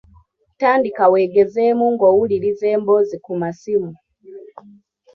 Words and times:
Tandika 0.59 1.03
wegezeemu 1.13 1.85
ng'owuliriza 1.93 2.65
emboozi 2.75 3.15
ku 3.25 3.31
masimu 3.41 3.91